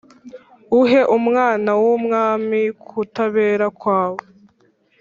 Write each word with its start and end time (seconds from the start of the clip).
uhe 0.79 1.01
umwana 1.17 1.71
w’umwami 1.81 2.61
kutabera 2.87 3.65
kwawe. 3.79 4.21